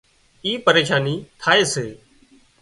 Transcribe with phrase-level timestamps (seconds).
[0.45, 1.87] اين پريشانِي ٿائي سي